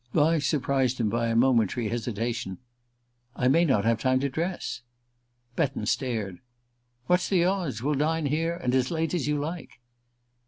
Vyse 0.15 0.47
surprised 0.47 0.99
him 0.99 1.09
by 1.11 1.27
a 1.27 1.35
momentary 1.35 1.89
hesitation. 1.89 2.57
"I 3.35 3.47
may 3.47 3.63
not 3.65 3.85
have 3.85 3.99
time 3.99 4.19
to 4.21 4.29
dress." 4.29 4.81
Betton 5.55 5.85
stared. 5.85 6.39
"What's 7.05 7.29
the 7.29 7.45
odds? 7.45 7.83
We'll 7.83 7.93
dine 7.93 8.25
here 8.25 8.55
and 8.57 8.73
as 8.73 8.89
late 8.89 9.13
as 9.13 9.27
you 9.27 9.37
like." 9.39 9.79